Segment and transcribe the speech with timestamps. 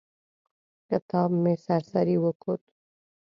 [0.89, 2.61] کتاب مې سر سري وکوت.